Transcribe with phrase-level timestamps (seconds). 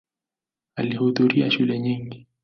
[0.75, 2.27] Alihudhuria shule nyingi.